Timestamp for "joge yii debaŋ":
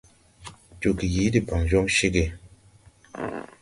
0.79-1.61